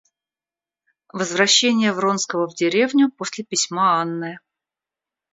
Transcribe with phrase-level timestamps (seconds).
[1.13, 4.39] Возвращение Вронского в деревню после письма Анны.